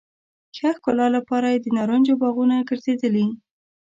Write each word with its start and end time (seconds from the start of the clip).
ښه 0.57 0.69
ښکلا 0.75 1.07
لپاره 1.17 1.47
یې 1.53 1.69
نارنجو 1.77 2.19
باغونه 2.21 2.55
ګرځېدلي. 2.69 3.25